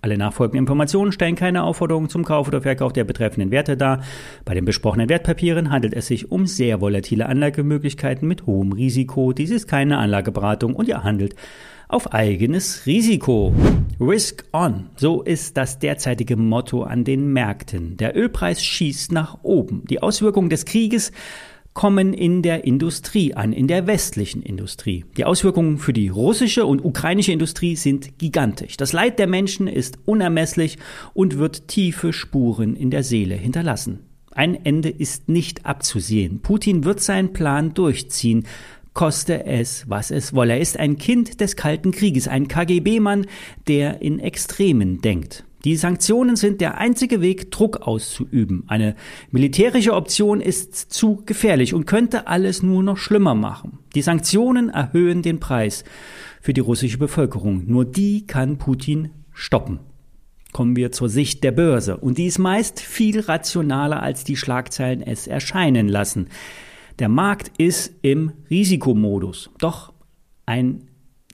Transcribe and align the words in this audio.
Alle 0.00 0.16
nachfolgenden 0.16 0.60
Informationen 0.60 1.12
stellen 1.12 1.34
keine 1.34 1.64
Aufforderung 1.64 2.08
zum 2.08 2.24
Kauf 2.24 2.48
oder 2.48 2.62
Verkauf 2.62 2.92
der 2.92 3.04
betreffenden 3.04 3.50
Werte 3.50 3.76
dar. 3.76 4.02
Bei 4.44 4.54
den 4.54 4.64
besprochenen 4.64 5.08
Wertpapieren 5.08 5.70
handelt 5.70 5.94
es 5.94 6.06
sich 6.06 6.30
um 6.30 6.46
sehr 6.46 6.80
volatile 6.80 7.26
Anlagemöglichkeiten 7.26 8.28
mit 8.28 8.46
hohem 8.46 8.72
Risiko. 8.72 9.32
Dies 9.32 9.50
ist 9.50 9.66
keine 9.66 9.98
Anlageberatung 9.98 10.74
und 10.74 10.88
ihr 10.88 11.02
handelt 11.02 11.34
auf 11.88 12.12
eigenes 12.12 12.86
Risiko. 12.86 13.52
Risk 13.98 14.44
on. 14.52 14.90
So 14.96 15.22
ist 15.22 15.56
das 15.56 15.78
derzeitige 15.78 16.36
Motto 16.36 16.82
an 16.82 17.04
den 17.04 17.32
Märkten. 17.32 17.96
Der 17.96 18.16
Ölpreis 18.16 18.62
schießt 18.62 19.10
nach 19.10 19.38
oben. 19.42 19.84
Die 19.88 20.02
Auswirkungen 20.02 20.50
des 20.50 20.66
Krieges 20.66 21.12
kommen 21.74 22.12
in 22.12 22.42
der 22.42 22.64
Industrie 22.64 23.34
an, 23.34 23.52
in 23.52 23.68
der 23.68 23.86
westlichen 23.86 24.42
Industrie. 24.42 25.04
Die 25.16 25.24
Auswirkungen 25.24 25.78
für 25.78 25.92
die 25.92 26.08
russische 26.08 26.66
und 26.66 26.84
ukrainische 26.84 27.32
Industrie 27.32 27.76
sind 27.76 28.18
gigantisch. 28.18 28.76
Das 28.76 28.92
Leid 28.92 29.18
der 29.18 29.28
Menschen 29.28 29.68
ist 29.68 29.98
unermesslich 30.04 30.78
und 31.14 31.38
wird 31.38 31.68
tiefe 31.68 32.12
Spuren 32.12 32.74
in 32.74 32.90
der 32.90 33.04
Seele 33.04 33.36
hinterlassen. 33.36 34.00
Ein 34.32 34.64
Ende 34.64 34.88
ist 34.88 35.28
nicht 35.28 35.66
abzusehen. 35.66 36.40
Putin 36.40 36.84
wird 36.84 37.00
seinen 37.00 37.32
Plan 37.32 37.74
durchziehen, 37.74 38.46
koste 38.94 39.46
es, 39.46 39.88
was 39.88 40.10
es 40.10 40.34
wolle. 40.34 40.54
Er 40.54 40.60
ist 40.60 40.76
ein 40.76 40.98
Kind 40.98 41.40
des 41.40 41.54
Kalten 41.54 41.92
Krieges, 41.92 42.26
ein 42.28 42.48
KGB-Mann, 42.48 43.26
der 43.68 44.02
in 44.02 44.18
Extremen 44.18 45.00
denkt. 45.00 45.44
Die 45.68 45.76
Sanktionen 45.76 46.36
sind 46.36 46.62
der 46.62 46.78
einzige 46.78 47.20
Weg, 47.20 47.50
Druck 47.50 47.82
auszuüben. 47.82 48.64
Eine 48.68 48.96
militärische 49.30 49.92
Option 49.92 50.40
ist 50.40 50.74
zu 50.74 51.22
gefährlich 51.26 51.74
und 51.74 51.84
könnte 51.84 52.26
alles 52.26 52.62
nur 52.62 52.82
noch 52.82 52.96
schlimmer 52.96 53.34
machen. 53.34 53.78
Die 53.94 54.00
Sanktionen 54.00 54.70
erhöhen 54.70 55.20
den 55.20 55.40
Preis 55.40 55.84
für 56.40 56.54
die 56.54 56.62
russische 56.62 56.96
Bevölkerung. 56.96 57.64
Nur 57.66 57.84
die 57.84 58.26
kann 58.26 58.56
Putin 58.56 59.10
stoppen. 59.34 59.80
Kommen 60.52 60.74
wir 60.74 60.90
zur 60.90 61.10
Sicht 61.10 61.44
der 61.44 61.52
Börse. 61.52 61.98
Und 61.98 62.16
die 62.16 62.28
ist 62.28 62.38
meist 62.38 62.80
viel 62.80 63.20
rationaler, 63.20 64.02
als 64.02 64.24
die 64.24 64.38
Schlagzeilen 64.38 65.02
es 65.02 65.26
erscheinen 65.26 65.86
lassen. 65.86 66.28
Der 66.98 67.10
Markt 67.10 67.52
ist 67.58 67.92
im 68.00 68.32
Risikomodus. 68.48 69.50
Doch 69.58 69.92
ein 70.46 70.88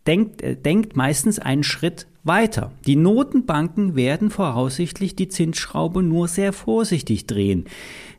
denkt, 0.09 0.43
äh, 0.43 0.57
denkt 0.57 0.97
meistens 0.97 1.39
einen 1.39 1.63
Schritt 1.63 2.09
weiter. 2.25 2.73
Die 2.87 2.97
Notenbanken 2.97 3.95
werden 3.95 4.31
voraussichtlich 4.31 5.15
die 5.15 5.29
Zinsschraube 5.29 6.03
nur 6.03 6.27
sehr 6.27 6.53
vorsichtig 6.53 7.27
drehen. 7.27 7.67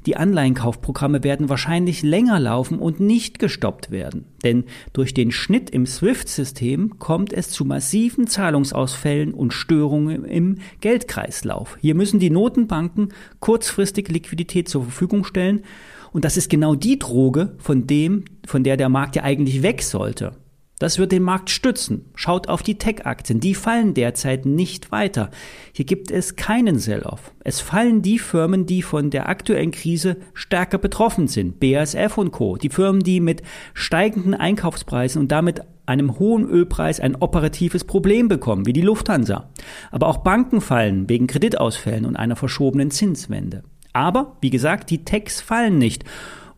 Die 0.05 0.15
Anleihenkaufprogramme 0.15 1.23
werden 1.23 1.49
wahrscheinlich 1.49 2.03
länger 2.03 2.39
laufen 2.39 2.77
und 2.77 2.99
nicht 2.99 3.39
gestoppt 3.39 3.89
werden. 3.89 4.25
Denn 4.43 4.65
durch 4.93 5.15
den 5.15 5.31
Schnitt 5.31 5.71
im 5.71 5.87
SWIFT-System 5.87 6.99
kommt 6.99 7.33
es 7.33 7.49
zu 7.49 7.65
massiven 7.65 8.27
Zahlungsausfällen 8.27 9.33
und 9.33 9.51
Störungen 9.51 10.23
im 10.23 10.59
Geldkreislauf. 10.81 11.77
Hier 11.81 11.95
müssen 11.95 12.19
die 12.19 12.29
Notenbanken 12.29 13.09
kurzfristig 13.39 14.09
Liquidität 14.09 14.69
zur 14.69 14.83
Verfügung 14.83 15.23
stellen. 15.23 15.63
Und 16.11 16.23
das 16.23 16.37
ist 16.37 16.49
genau 16.49 16.75
die 16.75 16.99
Droge, 16.99 17.55
von 17.57 17.87
dem, 17.87 18.25
von 18.45 18.63
der 18.63 18.77
der 18.77 18.89
Markt 18.89 19.15
ja 19.15 19.23
eigentlich 19.23 19.63
weg 19.63 19.81
sollte. 19.81 20.33
Das 20.77 20.99
wird 20.99 21.13
den 21.13 21.23
Markt 21.23 21.49
stützen. 21.49 22.05
Schaut 22.15 22.49
auf 22.49 22.61
die 22.61 22.77
Tech-Aktien. 22.77 23.39
Die 23.39 23.55
fallen 23.55 23.93
derzeit 23.93 24.45
nicht 24.45 24.91
weiter. 24.91 25.31
Hier 25.71 25.85
gibt 25.85 26.11
es 26.11 26.35
keinen 26.35 26.79
Sell-off. 26.79 27.31
Es 27.45 27.61
fallen 27.61 28.01
die 28.01 28.19
Firmen, 28.19 28.65
die 28.65 28.81
von 28.81 29.09
der 29.09 29.29
aktuellen 29.29 29.71
Krise 29.71 30.17
stärker 30.33 30.77
betroffen 30.77 31.27
sind. 31.27 31.61
BASF 31.61 32.17
und 32.17 32.31
Co. 32.31 32.57
Die 32.57 32.69
Firmen, 32.69 33.03
die 33.03 33.21
mit 33.21 33.41
steigenden 33.73 34.33
Einkaufspreisen 34.33 35.21
und 35.21 35.31
damit 35.31 35.61
einem 35.85 36.19
hohen 36.19 36.45
Ölpreis 36.45 36.99
ein 36.99 37.15
operatives 37.15 37.85
Problem 37.85 38.27
bekommen, 38.27 38.65
wie 38.65 38.73
die 38.73 38.81
Lufthansa. 38.81 39.49
Aber 39.91 40.07
auch 40.07 40.17
Banken 40.17 40.59
fallen 40.59 41.07
wegen 41.07 41.27
Kreditausfällen 41.27 42.05
und 42.05 42.17
einer 42.17 42.35
verschobenen 42.35 42.91
Zinswende. 42.91 43.63
Aber, 43.93 44.35
wie 44.41 44.49
gesagt, 44.49 44.89
die 44.89 45.05
Techs 45.05 45.39
fallen 45.39 45.77
nicht 45.77 46.03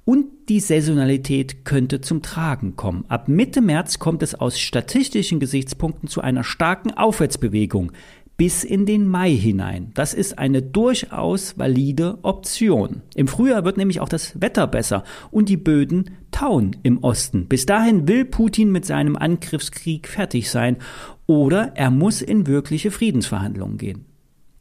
und 0.08 0.28
die 0.48 0.62
Saisonalität 0.62 1.66
könnte 1.66 2.00
zum 2.00 2.22
Tragen 2.22 2.78
kommen. 2.78 3.04
Ab 3.10 3.28
Mitte 3.28 3.60
März 3.60 4.00
kommt 4.00 4.24
es 4.24 4.36
aus 4.36 4.58
statistischen 4.58 5.42
Gesichtspunkten 5.42 6.08
zu 6.08 6.22
einer 6.22 6.46
starken 6.46 6.92
Aufwärtsbewegung 6.92 7.92
bis 8.38 8.64
in 8.64 8.86
den 8.86 9.06
Mai 9.06 9.32
hinein. 9.32 9.92
Das 9.96 10.14
ist 10.14 10.40
eine 10.40 10.62
durchaus 10.62 11.58
valide 11.58 12.20
Option. 12.22 13.02
Im 13.16 13.28
Frühjahr 13.28 13.66
wird 13.66 13.76
nämlich 13.76 14.00
auch 14.00 14.08
das 14.08 14.40
Wetter 14.40 14.66
besser 14.66 15.04
und 15.30 15.50
die 15.50 15.58
Böden 15.58 16.12
tauen 16.32 16.78
im 16.84 17.00
Osten. 17.00 17.48
Bis 17.48 17.66
dahin 17.66 18.08
will 18.08 18.24
Putin 18.24 18.72
mit 18.72 18.86
seinem 18.86 19.18
Angriffskrieg 19.18 20.08
fertig 20.08 20.50
sein 20.50 20.78
oder 21.26 21.74
er 21.76 21.92
muss 21.92 22.22
in 22.22 22.48
wirkliche 22.48 22.92
Friedensverhandlungen 22.92 23.78
gehen. 23.78 24.06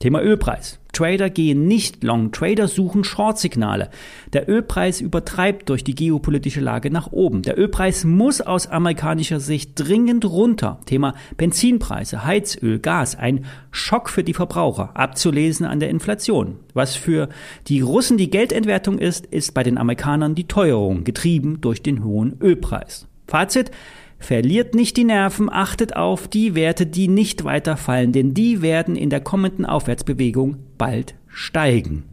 Thema 0.00 0.20
Ölpreis. 0.22 0.80
Trader 0.96 1.28
gehen 1.28 1.68
nicht 1.68 2.02
long, 2.02 2.32
Trader 2.32 2.68
suchen 2.68 3.04
Short-Signale. 3.04 3.90
Der 4.32 4.48
Ölpreis 4.48 5.02
übertreibt 5.02 5.68
durch 5.68 5.84
die 5.84 5.94
geopolitische 5.94 6.62
Lage 6.62 6.90
nach 6.90 7.12
oben. 7.12 7.42
Der 7.42 7.58
Ölpreis 7.58 8.04
muss 8.04 8.40
aus 8.40 8.66
amerikanischer 8.66 9.38
Sicht 9.38 9.72
dringend 9.74 10.24
runter. 10.24 10.80
Thema 10.86 11.12
Benzinpreise, 11.36 12.24
Heizöl, 12.24 12.78
Gas, 12.78 13.14
ein 13.14 13.44
Schock 13.70 14.08
für 14.08 14.24
die 14.24 14.32
Verbraucher, 14.32 14.96
abzulesen 14.96 15.66
an 15.66 15.80
der 15.80 15.90
Inflation. 15.90 16.60
Was 16.72 16.96
für 16.96 17.28
die 17.66 17.82
Russen 17.82 18.16
die 18.16 18.30
Geldentwertung 18.30 18.98
ist, 18.98 19.26
ist 19.26 19.52
bei 19.52 19.62
den 19.62 19.76
Amerikanern 19.76 20.34
die 20.34 20.48
Teuerung, 20.48 21.04
getrieben 21.04 21.60
durch 21.60 21.82
den 21.82 22.04
hohen 22.04 22.38
Ölpreis. 22.40 23.06
Fazit, 23.26 23.70
Verliert 24.18 24.74
nicht 24.74 24.96
die 24.96 25.04
Nerven, 25.04 25.52
achtet 25.52 25.94
auf 25.94 26.26
die 26.26 26.54
Werte, 26.54 26.86
die 26.86 27.06
nicht 27.06 27.44
weiterfallen, 27.44 28.12
denn 28.12 28.32
die 28.32 28.62
werden 28.62 28.96
in 28.96 29.10
der 29.10 29.20
kommenden 29.20 29.66
Aufwärtsbewegung 29.66 30.56
bald 30.78 31.14
steigen. 31.28 32.04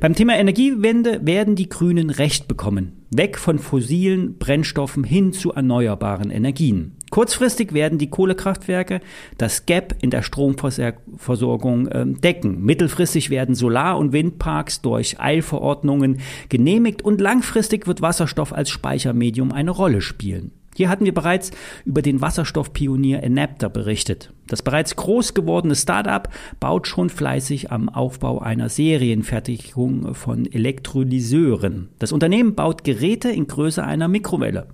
Beim 0.00 0.14
Thema 0.14 0.36
Energiewende 0.36 1.20
werden 1.24 1.56
die 1.56 1.68
Grünen 1.68 2.10
Recht 2.10 2.48
bekommen. 2.48 3.04
Weg 3.10 3.38
von 3.38 3.58
fossilen 3.58 4.38
Brennstoffen 4.38 5.04
hin 5.04 5.32
zu 5.32 5.52
erneuerbaren 5.52 6.30
Energien. 6.30 6.96
Kurzfristig 7.10 7.72
werden 7.72 7.98
die 7.98 8.10
Kohlekraftwerke 8.10 9.00
das 9.38 9.66
Gap 9.66 9.94
in 10.00 10.10
der 10.10 10.22
Stromversorgung 10.22 11.86
äh, 11.86 12.06
decken. 12.06 12.62
Mittelfristig 12.64 13.30
werden 13.30 13.54
Solar- 13.54 13.98
und 13.98 14.12
Windparks 14.12 14.82
durch 14.82 15.20
Eilverordnungen 15.20 16.18
genehmigt 16.48 17.02
und 17.02 17.20
langfristig 17.20 17.86
wird 17.86 18.02
Wasserstoff 18.02 18.52
als 18.52 18.70
Speichermedium 18.70 19.52
eine 19.52 19.70
Rolle 19.70 20.00
spielen. 20.00 20.50
Hier 20.76 20.88
hatten 20.88 21.04
wir 21.04 21.14
bereits 21.14 21.52
über 21.84 22.02
den 22.02 22.20
Wasserstoffpionier 22.20 23.22
Enapter 23.22 23.68
berichtet. 23.68 24.32
Das 24.46 24.62
bereits 24.62 24.96
groß 24.96 25.34
gewordene 25.34 25.76
Startup 25.76 26.28
baut 26.60 26.86
schon 26.86 27.10
fleißig 27.10 27.70
am 27.70 27.88
Aufbau 27.88 28.40
einer 28.40 28.68
Serienfertigung 28.68 30.14
von 30.14 30.46
Elektrolyseuren. 30.46 31.88
Das 31.98 32.12
Unternehmen 32.12 32.54
baut 32.54 32.84
Geräte 32.84 33.30
in 33.30 33.46
Größe 33.46 33.82
einer 33.84 34.08
Mikrowelle, 34.08 34.66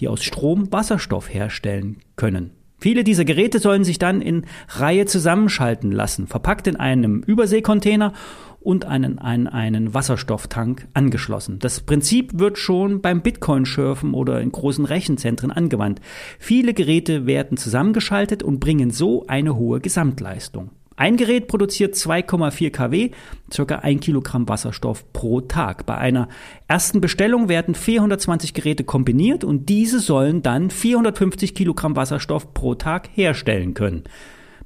die 0.00 0.08
aus 0.08 0.22
Strom 0.22 0.70
Wasserstoff 0.72 1.32
herstellen 1.32 1.98
können. 2.16 2.50
Viele 2.78 3.04
dieser 3.04 3.24
Geräte 3.24 3.58
sollen 3.58 3.84
sich 3.84 3.98
dann 3.98 4.20
in 4.20 4.44
Reihe 4.68 5.06
zusammenschalten 5.06 5.92
lassen, 5.92 6.26
verpackt 6.26 6.66
in 6.66 6.76
einem 6.76 7.22
Überseekontainer 7.22 8.12
und 8.66 8.84
einen, 8.84 9.20
einen, 9.20 9.46
einen 9.46 9.94
Wasserstofftank 9.94 10.88
angeschlossen. 10.92 11.60
Das 11.60 11.80
Prinzip 11.80 12.36
wird 12.40 12.58
schon 12.58 13.00
beim 13.00 13.22
Bitcoin-Schürfen 13.22 14.12
oder 14.12 14.40
in 14.40 14.50
großen 14.50 14.84
Rechenzentren 14.84 15.52
angewandt. 15.52 16.00
Viele 16.40 16.74
Geräte 16.74 17.26
werden 17.26 17.56
zusammengeschaltet 17.56 18.42
und 18.42 18.58
bringen 18.58 18.90
so 18.90 19.24
eine 19.28 19.54
hohe 19.54 19.78
Gesamtleistung. 19.78 20.70
Ein 20.96 21.16
Gerät 21.16 21.46
produziert 21.46 21.94
2,4 21.94 22.70
kW, 22.70 23.10
circa 23.52 23.76
1 23.76 24.00
Kilogramm 24.00 24.48
Wasserstoff 24.48 25.12
pro 25.12 25.42
Tag. 25.42 25.86
Bei 25.86 25.98
einer 25.98 26.28
ersten 26.66 27.00
Bestellung 27.00 27.48
werden 27.48 27.76
420 27.76 28.52
Geräte 28.52 28.82
kombiniert 28.82 29.44
und 29.44 29.68
diese 29.68 30.00
sollen 30.00 30.42
dann 30.42 30.70
450 30.70 31.54
Kilogramm 31.54 31.94
Wasserstoff 31.94 32.52
pro 32.52 32.74
Tag 32.74 33.10
herstellen 33.14 33.74
können. 33.74 34.04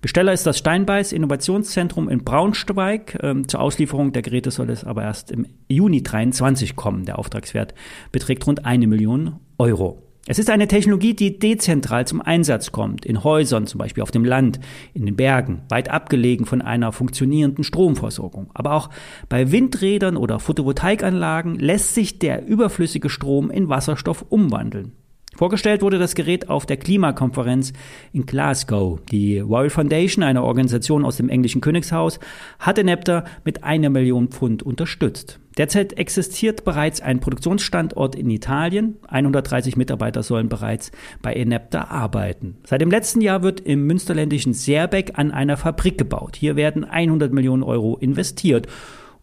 Besteller 0.01 0.33
ist 0.33 0.47
das 0.47 0.57
Steinbeiß 0.57 1.13
Innovationszentrum 1.13 2.09
in 2.09 2.25
Braunschweig. 2.25 3.19
Ähm, 3.23 3.49
zur 3.49 3.61
Auslieferung 3.61 4.13
der 4.13 4.23
Geräte 4.23 4.51
soll 4.51 4.71
es 4.71 4.83
aber 4.83 5.03
erst 5.03 5.31
im 5.31 5.47
Juni 5.69 6.03
23 6.03 6.75
kommen. 6.75 7.05
Der 7.05 7.19
Auftragswert 7.19 7.75
beträgt 8.11 8.47
rund 8.47 8.65
eine 8.65 8.87
Million 8.87 9.41
Euro. 9.59 10.03
Es 10.27 10.39
ist 10.39 10.49
eine 10.49 10.69
Technologie, 10.69 11.13
die 11.13 11.39
dezentral 11.39 12.07
zum 12.07 12.23
Einsatz 12.23 12.73
kommt, 12.73 13.05
in 13.05 13.25
Häusern, 13.25 13.67
zum 13.67 13.79
Beispiel 13.79 14.03
auf 14.03 14.11
dem 14.11 14.25
Land, 14.25 14.61
in 14.95 15.05
den 15.05 15.17
Bergen, 15.17 15.63
weit 15.69 15.91
abgelegen 15.91 16.47
von 16.47 16.63
einer 16.63 16.93
funktionierenden 16.93 17.65
Stromversorgung. 17.65 18.51
Aber 18.55 18.73
auch 18.73 18.91
bei 19.29 19.51
Windrädern 19.51 20.17
oder 20.17 20.39
Photovoltaikanlagen 20.39 21.59
lässt 21.59 21.95
sich 21.95 22.19
der 22.19 22.47
überflüssige 22.47 23.11
Strom 23.11 23.51
in 23.51 23.69
Wasserstoff 23.69 24.25
umwandeln. 24.29 24.93
Vorgestellt 25.41 25.81
wurde 25.81 25.99
das 25.99 26.15
Gerät 26.15 26.51
auf 26.51 26.67
der 26.67 26.77
Klimakonferenz 26.77 27.73
in 28.13 28.27
Glasgow. 28.27 29.01
Die 29.11 29.39
Royal 29.39 29.71
Foundation, 29.71 30.23
eine 30.23 30.43
Organisation 30.43 31.03
aus 31.03 31.17
dem 31.17 31.31
englischen 31.31 31.63
Königshaus, 31.63 32.21
hatte 32.59 32.85
Nepta 32.85 33.25
mit 33.43 33.65
einer 33.65 33.89
Million 33.89 34.29
Pfund 34.29 34.63
unterstützt. 34.63 35.41
Derzeit 35.57 35.95
existiert 35.95 36.67
bereits 36.67 37.01
ein 37.01 37.21
Produktionsstandort 37.21 38.17
in 38.17 38.29
Italien. 38.29 38.99
130 39.09 39.79
Mitarbeiter 39.79 40.23
sollen 40.23 40.51
bereits 40.51 40.93
bei 41.23 41.33
Enepta 41.33 41.85
arbeiten. 41.85 42.59
Seit 42.67 42.83
dem 42.83 42.91
letzten 42.91 43.23
Jahr 43.23 43.43
wird 43.43 43.61
im 43.61 43.87
münsterländischen 43.87 44.53
Seerbeck 44.53 45.13
an 45.15 45.31
einer 45.31 45.57
Fabrik 45.57 45.97
gebaut. 45.97 46.37
Hier 46.37 46.55
werden 46.57 46.85
100 46.85 47.33
Millionen 47.33 47.63
Euro 47.63 47.97
investiert 47.97 48.67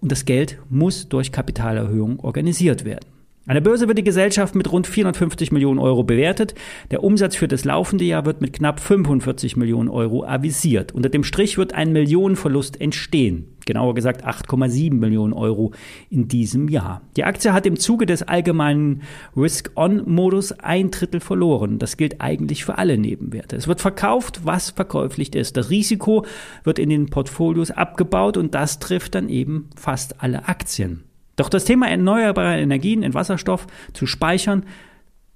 und 0.02 0.12
das 0.12 0.25
Geld 0.25 0.58
muss 0.68 1.10
durch 1.10 1.31
Kapitalerhöhung 1.31 2.20
organisiert 2.22 2.86
werden. 2.86 3.17
An 3.48 3.54
der 3.54 3.62
Börse 3.62 3.88
wird 3.88 3.98
die 3.98 4.04
Gesellschaft 4.04 4.56
mit 4.56 4.70
rund 4.74 4.88
450 4.88 5.54
Millionen 5.54 5.80
Euro 5.80 6.04
bewertet. 6.04 6.54
Der 6.92 7.02
Umsatz 7.02 7.38
für 7.38 7.48
das 7.48 7.64
laufende 7.64 8.04
Jahr 8.04 8.26
wird 8.26 8.42
mit 8.42 8.52
knapp 8.52 8.82
45 8.82 9.56
Millionen 9.56 9.88
Euro 9.88 10.26
avisiert. 10.26 10.94
Unter 10.94 11.08
dem 11.08 11.24
Strich 11.24 11.58
wird 11.58 11.74
ein 11.74 11.94
Millionenverlust 11.94 12.82
entstehen. 12.82 13.56
Genauer 13.66 13.96
gesagt 13.96 14.26
8,7 14.26 14.96
Millionen 14.96 15.32
Euro 15.32 15.72
in 16.10 16.28
diesem 16.28 16.68
Jahr. 16.68 17.04
Die 17.16 17.24
Aktie 17.24 17.54
hat 17.54 17.66
im 17.66 17.80
Zuge 17.80 18.06
des 18.06 18.22
allgemeinen 18.22 19.04
Risk-On-Modus 19.38 20.52
ein 20.60 20.92
Drittel 20.92 21.22
verloren. 21.22 21.80
Das 21.80 21.96
gilt 21.96 22.20
eigentlich 22.20 22.66
für 22.66 22.78
alle 22.78 22.98
Nebenwerte. 22.98 23.56
Es 23.56 23.70
wird 23.70 23.80
verkauft, 23.80 24.42
was 24.44 24.72
verkäuflich 24.72 25.34
ist. 25.36 25.56
Das 25.56 25.70
Risiko 25.70 26.26
wird 26.66 26.80
in 26.80 26.90
den 26.90 27.06
Portfolios 27.06 27.72
abgebaut 27.72 28.36
und 28.36 28.54
das 28.56 28.80
trifft 28.80 29.16
dann 29.16 29.30
eben 29.30 29.70
fast 29.78 30.22
alle 30.22 30.50
Aktien. 30.50 31.06
Doch 31.38 31.48
das 31.48 31.63
Thema 31.63 31.88
erneuerbare 31.88 32.60
Energien 32.60 33.04
in 33.04 33.13
Wasserstoff 33.13 33.68
zu 33.94 34.06
speichern 34.06 34.66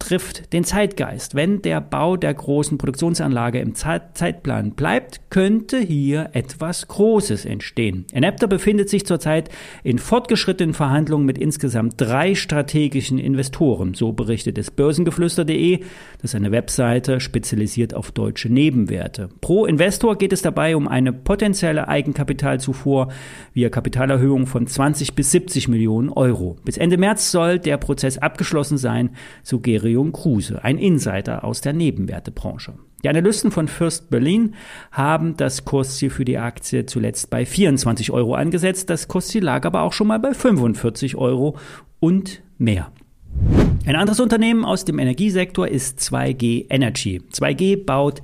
trifft 0.01 0.51
den 0.51 0.63
Zeitgeist. 0.63 1.35
Wenn 1.35 1.61
der 1.61 1.79
Bau 1.79 2.17
der 2.17 2.33
großen 2.33 2.77
Produktionsanlage 2.77 3.59
im 3.59 3.75
Zeitplan 3.75 4.71
bleibt, 4.71 5.21
könnte 5.29 5.77
hier 5.77 6.31
etwas 6.33 6.87
Großes 6.87 7.45
entstehen. 7.45 8.05
Enapter 8.11 8.47
befindet 8.47 8.89
sich 8.89 9.05
zurzeit 9.05 9.49
in 9.83 9.99
fortgeschrittenen 9.99 10.73
Verhandlungen 10.73 11.25
mit 11.25 11.37
insgesamt 11.37 11.93
drei 11.97 12.33
strategischen 12.33 13.19
Investoren, 13.19 13.93
so 13.93 14.11
berichtet 14.11 14.57
es 14.57 14.71
börsengeflüster.de. 14.71 15.81
Das 16.21 16.31
ist 16.31 16.35
eine 16.35 16.51
Webseite 16.51 17.19
spezialisiert 17.19 17.93
auf 17.93 18.11
deutsche 18.11 18.49
Nebenwerte. 18.49 19.29
Pro 19.39 19.65
Investor 19.65 20.17
geht 20.17 20.33
es 20.33 20.41
dabei 20.41 20.75
um 20.75 20.87
eine 20.87 21.13
potenzielle 21.13 21.87
Eigenkapitalzufuhr 21.87 23.09
via 23.53 23.69
Kapitalerhöhung 23.69 24.47
von 24.47 24.65
20 24.65 25.13
bis 25.13 25.31
70 25.31 25.67
Millionen 25.67 26.09
Euro. 26.09 26.57
Bis 26.65 26.77
Ende 26.77 26.97
März 26.97 27.31
soll 27.31 27.59
der 27.59 27.77
Prozess 27.77 28.17
abgeschlossen 28.17 28.77
sein, 28.77 29.11
so 29.43 29.59
Geri 29.59 29.90
Marion 29.91 30.13
Kruse, 30.13 30.63
ein 30.63 30.77
Insider 30.77 31.43
aus 31.43 31.59
der 31.59 31.73
Nebenwertebranche. 31.73 32.75
Die 33.03 33.09
Analysten 33.09 33.51
von 33.51 33.67
First 33.67 34.09
Berlin 34.09 34.55
haben 34.89 35.35
das 35.35 35.65
Kursziel 35.65 36.09
für 36.09 36.23
die 36.23 36.37
Aktie 36.37 36.85
zuletzt 36.85 37.29
bei 37.29 37.45
24 37.45 38.11
Euro 38.11 38.35
angesetzt. 38.35 38.89
Das 38.89 39.09
Kursziel 39.09 39.43
lag 39.43 39.65
aber 39.65 39.81
auch 39.81 39.91
schon 39.91 40.07
mal 40.07 40.19
bei 40.19 40.33
45 40.33 41.17
Euro 41.17 41.57
und 41.99 42.41
mehr. 42.57 42.93
Ein 43.85 43.97
anderes 43.97 44.21
Unternehmen 44.21 44.63
aus 44.63 44.85
dem 44.85 44.97
Energiesektor 44.97 45.67
ist 45.67 45.99
2G 45.99 46.67
Energy. 46.69 47.21
2G 47.33 47.83
baut 47.83 48.21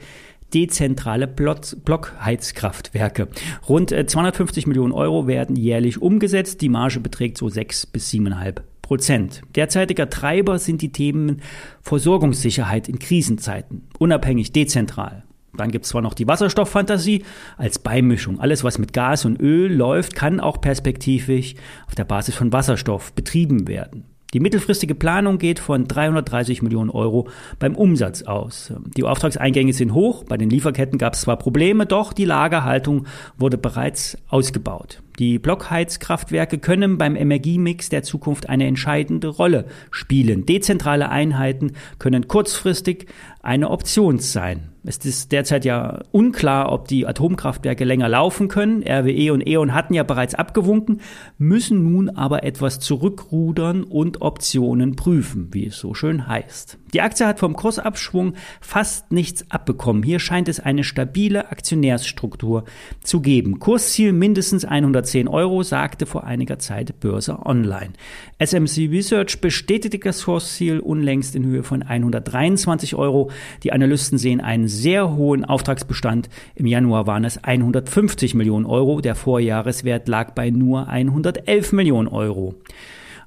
dezentrale 0.54 1.28
Blockheizkraftwerke. 1.28 3.28
Rund 3.68 3.90
250 3.90 4.64
äh, 4.64 4.70
Millionen 4.70 4.94
Euro 4.94 5.28
werden 5.28 5.58
jährlich 5.58 6.02
umgesetzt. 6.02 6.62
Die 6.62 6.70
Marge 6.70 7.02
beträgt 7.02 7.38
so 7.38 7.50
6 7.50 7.88
bis 7.88 8.10
7,5 8.12 8.62
Prozent. 8.88 9.42
Derzeitiger 9.58 10.10
Treiber 10.10 10.60
sind 10.60 10.82
die 10.82 10.94
Themen 10.94 11.42
Versorgungssicherheit 11.82 12.88
in 12.88 13.00
Krisenzeiten, 13.00 13.86
unabhängig, 14.00 14.54
dezentral. 14.54 15.26
Dann 15.58 15.72
gibt 15.72 15.84
es 15.84 15.92
zwar 15.92 16.02
noch 16.02 16.14
die 16.14 16.26
Wasserstofffantasie 16.26 17.26
als 17.58 17.80
Beimischung. 17.80 18.40
Alles, 18.40 18.64
was 18.64 18.78
mit 18.78 18.94
Gas 18.94 19.26
und 19.26 19.42
Öl 19.42 19.76
läuft, 19.76 20.16
kann 20.16 20.40
auch 20.40 20.62
perspektivisch 20.62 21.56
auf 21.86 21.96
der 21.96 22.06
Basis 22.06 22.36
von 22.36 22.54
Wasserstoff 22.54 23.12
betrieben 23.12 23.68
werden. 23.68 24.06
Die 24.34 24.40
mittelfristige 24.40 24.96
Planung 24.96 25.38
geht 25.38 25.60
von 25.60 25.86
330 25.86 26.62
Millionen 26.62 26.90
Euro 26.90 27.28
beim 27.60 27.76
Umsatz 27.76 28.22
aus. 28.24 28.72
Die 28.96 29.04
Auftragseingänge 29.04 29.74
sind 29.74 29.94
hoch, 29.94 30.24
bei 30.24 30.38
den 30.38 30.50
Lieferketten 30.50 30.98
gab 30.98 31.14
es 31.14 31.22
zwar 31.22 31.36
Probleme, 31.36 31.86
doch 31.86 32.14
die 32.14 32.26
Lagerhaltung 32.26 33.06
wurde 33.38 33.58
bereits 33.58 34.18
ausgebaut. 34.30 35.02
Die 35.20 35.40
Blockheizkraftwerke 35.40 36.60
können 36.60 37.00
beim 37.00 37.16
Energiemix 37.16 37.90
der 37.90 38.04
Zukunft 38.04 38.50
eine 38.50 38.68
entscheidende 38.68 39.30
Rolle 39.30 39.66
spielen. 39.90 40.46
Dezentrale 40.46 41.10
Einheiten 41.10 41.72
können 41.98 42.28
kurzfristig 42.28 43.08
eine 43.42 43.72
Option 43.72 44.20
sein. 44.20 44.70
Es 44.84 44.98
ist 45.00 45.32
derzeit 45.32 45.66
ja 45.66 46.02
unklar, 46.12 46.72
ob 46.72 46.88
die 46.88 47.08
Atomkraftwerke 47.08 47.84
länger 47.84 48.08
laufen 48.08 48.48
können. 48.48 48.84
RWE 48.84 49.34
und 49.34 49.46
E.ON 49.48 49.74
hatten 49.74 49.96
ja 49.96 50.04
bereits 50.04 50.36
abgewunken, 50.36 51.02
müssen 51.40 51.92
nun 51.92 52.10
aber 52.10 52.44
etwas 52.44 52.80
zurückrudern 52.80 53.84
und 53.84 54.22
Optionen 54.22 54.96
prüfen, 54.96 55.50
wie 55.52 55.66
es 55.66 55.78
so 55.78 55.96
schön 55.96 56.28
heißt. 56.28 56.78
Die 56.94 57.02
Aktie 57.02 57.28
hat 57.28 57.40
vom 57.40 57.56
Kursabschwung 57.56 58.34
fast 58.62 59.12
nichts 59.12 59.46
abbekommen. 59.50 60.04
Hier 60.04 60.20
scheint 60.20 60.48
es 60.48 60.60
eine 60.60 60.84
stabile 60.84 61.52
Aktionärsstruktur 61.52 62.64
zu 63.04 63.20
geben. 63.22 63.60
Kursziel 63.60 64.14
mindestens 64.14 64.64
110 64.64 65.28
Euro, 65.28 65.64
sagte 65.64 66.06
vor 66.06 66.24
einiger 66.24 66.60
Zeit 66.60 67.00
Börse 67.00 67.46
Online. 67.46 67.92
SMC 68.40 68.90
Research 68.90 69.42
bestätigte 69.42 70.00
das 70.00 70.24
Kursziel 70.24 70.80
unlängst 70.80 71.36
in 71.36 71.46
Höhe 71.46 71.64
von 71.64 71.84
123 71.84 72.96
Euro. 72.96 73.32
Die 73.64 73.74
Analysten 73.74 74.18
sehen 74.18 74.40
einen 74.40 74.68
sehr 74.68 75.16
hohen 75.16 75.44
Auftragsbestand. 75.44 76.30
Im 76.56 76.68
Januar 76.68 77.06
waren 77.06 77.26
es 77.26 77.44
150 77.44 78.34
Millionen 78.34 78.66
Euro. 78.66 79.02
Der 79.02 79.16
Vorjahreswert 79.16 80.08
lag 80.08 80.32
bei 80.32 80.50
nur 80.50 80.88
111 80.88 81.74
Millionen 81.74 82.08
Euro. 82.08 82.56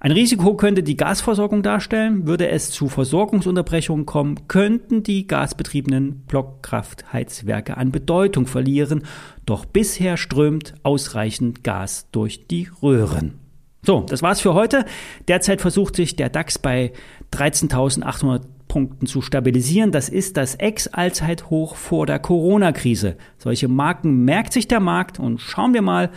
Ein 0.03 0.13
Risiko 0.13 0.55
könnte 0.55 0.83
die 0.83 0.97
Gasversorgung 0.97 1.63
darstellen. 1.63 2.27
Würde 2.27 2.49
es 2.49 2.71
zu 2.71 2.89
Versorgungsunterbrechungen 2.89 4.07
kommen, 4.07 4.49
könnten 4.49 5.03
die 5.03 5.27
gasbetriebenen 5.27 6.23
Blockkraftheizwerke 6.27 7.77
an 7.77 7.93
Bedeutung 7.93 8.47
verlieren. 8.47 9.05
Doch 9.45 9.67
bisher 9.67 10.17
strömt 10.17 10.73
ausreichend 10.85 11.65
Gas 11.65 12.09
durch 12.13 12.47
die 12.47 12.71
Röhren. 12.83 13.35
So, 13.83 14.01
das 14.01 14.23
war's 14.23 14.41
für 14.41 14.55
heute. 14.55 14.87
Derzeit 15.29 15.61
versucht 15.61 15.97
sich 15.97 16.17
der 16.17 16.31
DAX 16.31 16.59
bei 16.59 16.93
13.800 17.35 18.41
Punkten 18.69 19.07
zu 19.07 19.21
stabilisieren. 19.21 19.93
Das 19.93 20.09
ist 20.09 20.39
das 20.39 20.55
Ex-Allzeithoch 20.55 21.77
vor 21.77 22.07
der 22.07 22.21
Corona-Krise. 22.21 23.17
Solche 23.37 23.69
Marken 23.69 24.25
merkt 24.25 24.55
sich 24.55 24.67
der 24.67 24.81
Markt 24.81 25.19
und 25.19 25.41
schauen 25.41 25.75
wir 25.75 25.83
mal, 25.83 26.11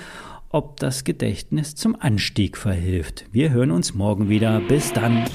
ob 0.53 0.79
das 0.79 1.03
Gedächtnis 1.03 1.75
zum 1.75 1.99
Anstieg 1.99 2.57
verhilft. 2.57 3.25
Wir 3.31 3.49
hören 3.49 3.71
uns 3.71 3.93
morgen 3.93 4.29
wieder. 4.29 4.61
Bis 4.61 4.93
dann. 4.93 5.25